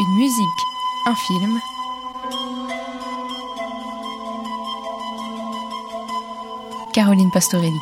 [0.00, 0.46] Une musique,
[1.04, 1.60] un film.
[6.94, 7.80] Caroline Pastorelli.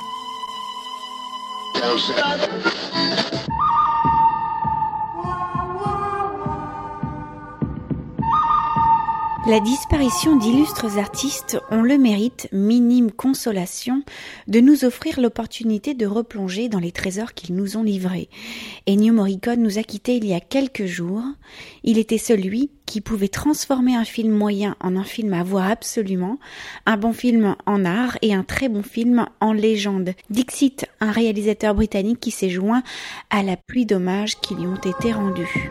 [9.49, 14.03] La disparition d'illustres artistes ont le mérite, minime consolation,
[14.47, 18.29] de nous offrir l'opportunité de replonger dans les trésors qu'ils nous ont livrés.
[18.87, 21.23] Ennio Morricone nous a quittés il y a quelques jours.
[21.83, 26.39] Il était celui qui pouvait transformer un film moyen en un film à voir absolument,
[26.85, 30.13] un bon film en art et un très bon film en légende.
[30.29, 32.83] Dixit, un réalisateur britannique qui s'est joint
[33.31, 35.71] à la pluie d'hommages qui lui ont été rendus.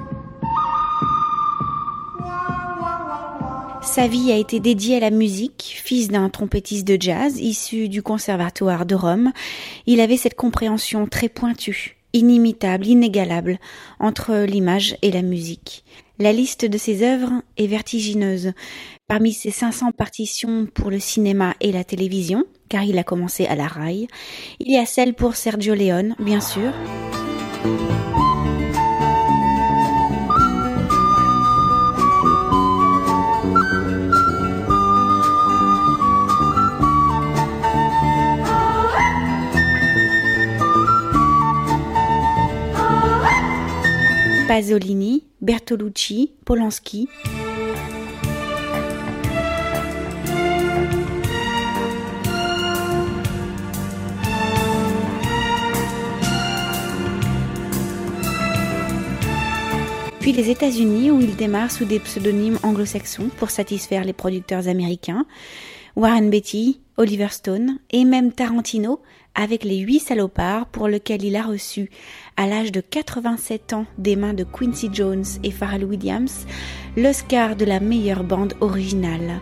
[3.97, 5.81] Sa vie a été dédiée à la musique.
[5.83, 9.31] Fils d'un trompettiste de jazz issu du conservatoire de Rome,
[9.87, 13.57] il avait cette compréhension très pointue, inimitable, inégalable
[13.99, 15.83] entre l'image et la musique.
[16.19, 18.51] La liste de ses œuvres est vertigineuse.
[19.07, 23.55] Parmi ses 500 partitions pour le cinéma et la télévision, car il a commencé à
[23.55, 24.07] la raille,
[24.59, 26.71] il y a celle pour Sergio Leone, bien sûr.
[44.57, 47.07] Pasolini, Bertolucci, Polanski.
[60.19, 65.27] Puis les États-Unis où il démarre sous des pseudonymes anglo-saxons pour satisfaire les producteurs américains.
[65.95, 69.03] Warren Beatty, Oliver Stone et même Tarantino
[69.37, 71.89] avec les huit salopards pour lequel il a reçu,
[72.35, 76.45] à l'âge de 87 ans des mains de Quincy Jones et Pharrell Williams,
[76.97, 79.39] l'Oscar de la meilleure bande originale,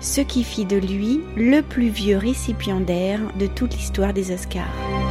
[0.00, 5.03] ce qui fit de lui le plus vieux récipiendaire de toute l'histoire des Oscars.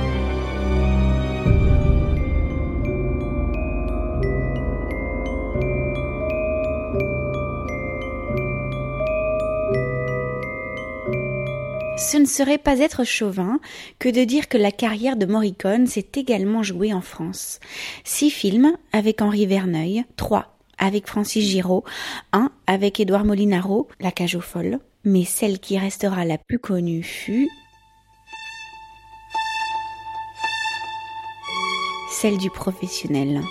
[12.04, 13.60] Ce ne serait pas être chauvin
[13.98, 17.60] que de dire que la carrière de Morricone s'est également jouée en France.
[18.04, 21.84] Six films avec Henri Verneuil, trois avec Francis Giraud,
[22.34, 27.04] un avec Édouard Molinaro, La cage aux folles, mais celle qui restera la plus connue
[27.04, 27.50] fut
[32.12, 33.42] celle du professionnel.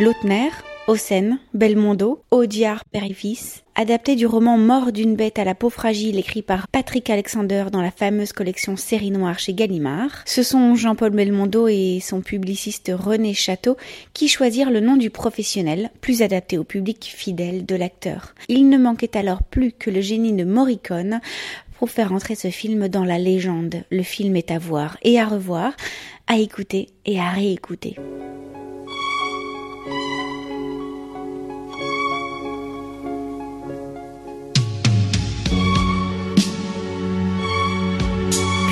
[0.00, 0.48] Lautner,
[0.86, 6.40] Haussen, Belmondo, Audiard fils, adapté du roman Mort d'une bête à la peau fragile écrit
[6.40, 10.22] par Patrick Alexander dans la fameuse collection Série Noire chez Gallimard.
[10.24, 13.76] Ce sont Jean-Paul Belmondo et son publiciste René Château
[14.14, 18.34] qui choisirent le nom du professionnel, plus adapté au public fidèle de l'acteur.
[18.48, 21.20] Il ne manquait alors plus que le génie de Morricone
[21.78, 23.82] pour faire entrer ce film dans la légende.
[23.90, 25.74] Le film est à voir et à revoir,
[26.26, 27.96] à écouter et à réécouter.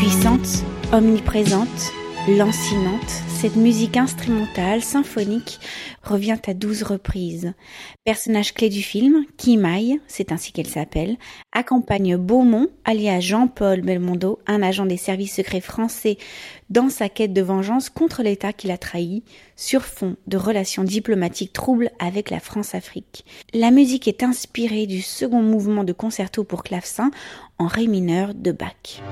[0.09, 1.93] Puissante, omniprésente,
[2.29, 5.61] lancinante, cette musique instrumentale, symphonique,
[6.03, 7.53] revient à douze reprises.
[8.05, 11.19] Personnage clé du film, Kimaï, c'est ainsi qu'elle s'appelle,
[11.53, 16.17] accompagne Beaumont, alias Jean-Paul Belmondo, un agent des services secrets français
[16.71, 19.25] dans sa quête de vengeance contre l'État qu'il a trahi,
[19.57, 23.27] sur fond de relations diplomatiques troubles avec la France-Afrique.
[23.53, 27.11] La musique est inspirée du second mouvement de concerto pour clavecin
[27.59, 29.03] en ré mineur de Bach.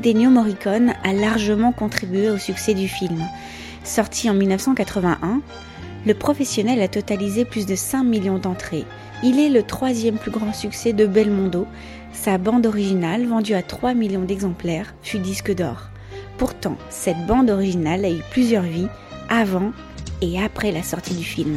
[0.00, 3.22] Musique Morricone a largement contribué au succès du film.
[3.84, 5.42] Sorti en 1981,
[6.06, 8.86] le professionnel a totalisé plus de 5 millions d'entrées.
[9.22, 11.66] Il est le troisième plus grand succès de Belmondo.
[12.12, 15.90] Sa bande originale, vendue à 3 millions d'exemplaires, fut disque d'or.
[16.38, 18.88] Pourtant, cette bande originale a eu plusieurs vies
[19.28, 19.72] avant
[20.22, 21.56] et après la sortie du film.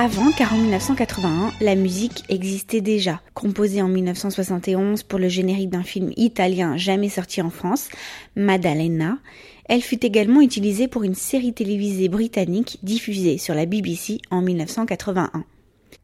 [0.00, 3.20] Avant, car en 1981, la musique existait déjà.
[3.34, 7.88] Composée en 1971 pour le générique d'un film italien jamais sorti en France,
[8.36, 9.18] Maddalena,
[9.64, 15.42] elle fut également utilisée pour une série télévisée britannique diffusée sur la BBC en 1981.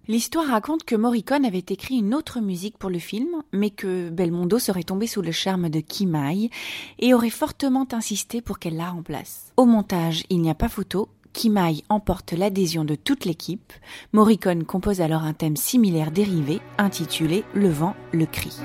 [0.09, 4.59] L'histoire raconte que Morricone avait écrit une autre musique pour le film, mais que Belmondo
[4.59, 6.51] serait tombé sous le charme de Kimai
[6.99, 9.53] et aurait fortement insisté pour qu'elle la remplace.
[9.57, 13.73] Au montage, il n'y a pas photo, Kimai emporte l'adhésion de toute l'équipe.
[14.13, 18.57] Morricone compose alors un thème similaire dérivé, intitulé Le vent, le cri.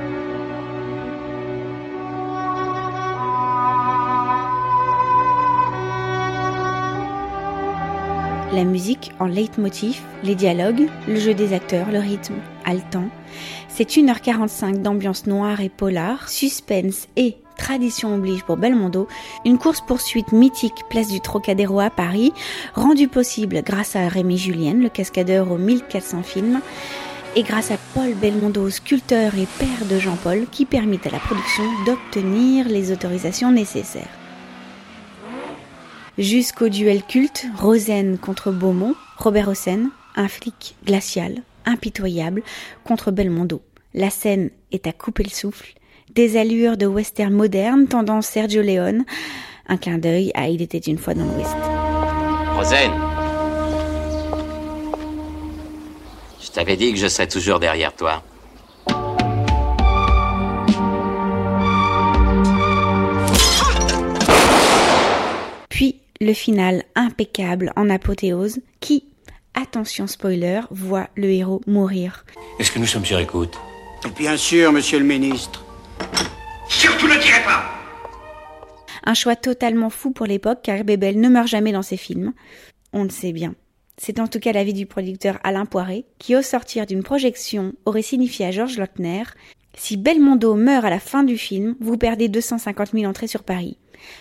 [8.53, 12.35] La musique en leitmotiv, les dialogues, le jeu des acteurs, le rythme
[12.65, 13.09] haletant.
[13.67, 19.07] C'est 1h45 d'ambiance noire et polar, suspense et tradition oblige pour Belmondo,
[19.45, 22.33] une course-poursuite mythique place du Trocadéro à Paris,
[22.73, 26.61] rendue possible grâce à Rémi Julien, le cascadeur aux 1400 films,
[27.35, 31.63] et grâce à Paul Belmondo, sculpteur et père de Jean-Paul, qui permit à la production
[31.85, 34.07] d'obtenir les autorisations nécessaires
[36.19, 42.43] jusqu'au duel culte Rosen contre Beaumont, Robert Hossein, un flic glacial, impitoyable,
[42.83, 43.61] contre Belmondo.
[43.93, 45.73] La scène est à couper le souffle,
[46.09, 49.05] des allures de western moderne, tendance Sergio Leone,
[49.67, 51.55] un clin d'œil à Il était une fois dans l'Ouest.
[52.55, 52.91] Rosen
[56.41, 58.23] Je t'avais dit que je serais toujours derrière toi.
[66.21, 69.05] le final impeccable en apothéose qui,
[69.53, 72.25] attention spoiler, voit le héros mourir.
[72.59, 73.57] Est-ce que nous sommes sur écoute?
[74.17, 75.63] Bien sûr, monsieur le ministre.
[76.67, 77.63] Surtout ne tirez pas
[79.03, 82.33] Un choix totalement fou pour l'époque car Bébel ne meurt jamais dans ses films.
[82.93, 83.55] On le sait bien.
[83.97, 88.01] C'est en tout cas l'avis du producteur Alain Poiré, qui au sortir d'une projection aurait
[88.01, 89.23] signifié à Georges Lautner
[89.75, 93.77] Si Belmondo meurt à la fin du film, vous perdez 250 000 entrées sur Paris.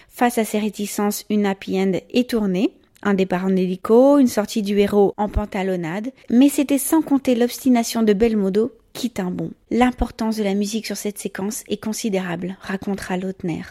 [0.09, 2.73] Face à ces réticences, une happy end est tournée,
[3.03, 8.03] un départ en hélico, une sortie du héros en pantalonnade, mais c'était sans compter l'obstination
[8.03, 9.53] de Belmodo qui tint bon.
[9.71, 13.63] L'importance de la musique sur cette séquence est considérable, racontera Lautner.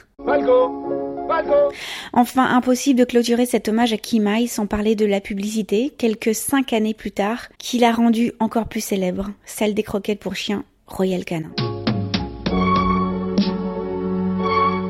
[2.13, 6.71] Enfin, impossible de clôturer cet hommage à Kimai sans parler de la publicité, quelques cinq
[6.71, 11.25] années plus tard, qui l'a rendu encore plus célèbre, celle des croquettes pour chiens Royal
[11.25, 11.51] Canin.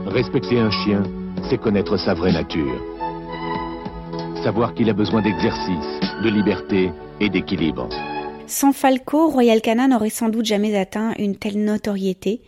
[0.05, 1.01] Respecter un chien,
[1.49, 2.79] c'est connaître sa vraie nature.
[4.43, 7.89] Savoir qu'il a besoin d'exercice, de liberté et d'équilibre.
[8.49, 12.41] Sans Falco, Royal Canin n'aurait sans doute jamais atteint une telle notoriété.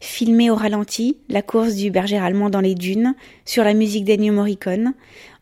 [0.00, 3.14] Filmé au ralenti, la course du berger allemand dans les dunes,
[3.46, 4.92] sur la musique d'Ennio Morricone,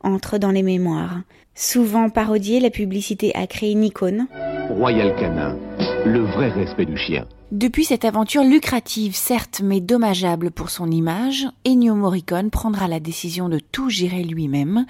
[0.05, 1.23] entre dans les mémoires.
[1.57, 4.29] Souvent parodiée, la publicité a créé une icône.
[4.71, 5.59] Royal Canin,
[6.07, 7.27] le vrai respect du chien.
[7.51, 13.49] Depuis cette aventure lucrative, certes, mais dommageable pour son image, Ennio Morricone prendra la décision
[13.49, 14.87] de tout gérer lui-même,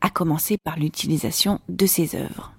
[0.00, 2.53] à commencer par l'utilisation de ses œuvres.